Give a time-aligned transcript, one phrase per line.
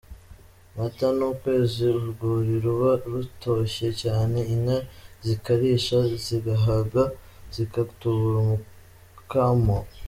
[0.75, 4.77] Mata: Ni ukwezi urwuri ruba rutoshye cyane, inka
[5.25, 7.03] zikarisha zigahaga
[7.55, 9.77] zigatubura umukamo.